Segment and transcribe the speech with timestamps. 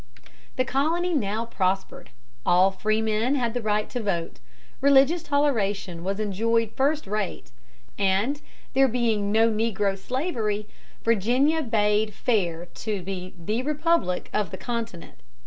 [0.55, 2.09] The colony now prospered.
[2.43, 4.39] All freemen had the right to vote.
[4.81, 7.51] Religious toleration was enjoyed first rate,
[7.99, 8.41] and,
[8.73, 10.67] there being no negro slavery,
[11.03, 15.19] Virginia bade fair to be the republic of the continent.